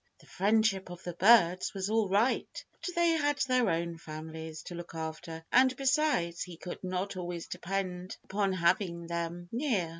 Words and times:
The 0.17 0.25
friendship 0.25 0.89
of 0.89 1.03
the 1.03 1.13
birds 1.13 1.75
was 1.75 1.87
all 1.87 2.09
right, 2.09 2.65
but 2.83 2.95
they 2.95 3.09
had 3.11 3.37
their 3.47 3.69
own 3.69 3.99
families 3.99 4.63
to 4.63 4.73
look 4.73 4.95
after, 4.95 5.45
and 5.51 5.75
besides, 5.75 6.41
he 6.41 6.57
could 6.57 6.83
not 6.83 7.15
always 7.15 7.45
depend 7.45 8.17
upon 8.23 8.53
having 8.53 9.05
them 9.05 9.47
near. 9.51 9.89